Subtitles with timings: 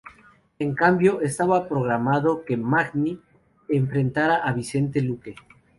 [0.57, 3.21] En cambio, estaba programado que Magny
[3.69, 5.35] enfrentara a Vicente Luque.